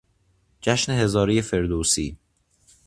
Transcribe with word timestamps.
جشن 0.61 0.91
هزارهی 0.91 1.41
فردوسی 1.41 2.17